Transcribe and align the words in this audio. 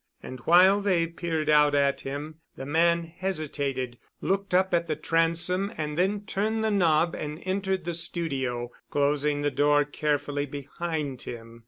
And 0.23 0.39
while 0.45 0.81
they 0.81 1.05
peered 1.05 1.47
out 1.47 1.75
at 1.75 2.01
him, 2.01 2.39
the 2.57 2.65
man 2.65 3.03
hesitated, 3.03 3.99
looked 4.19 4.51
up 4.51 4.73
at 4.73 4.87
the 4.87 4.95
transom 4.95 5.71
and 5.77 5.95
then 5.95 6.25
turned 6.25 6.63
the 6.63 6.71
knob 6.71 7.13
and 7.13 7.39
entered 7.45 7.85
the 7.85 7.93
studio, 7.93 8.71
closing 8.89 9.43
the 9.43 9.51
door 9.51 9.85
carefully 9.85 10.47
behind 10.47 11.21
him. 11.21 11.59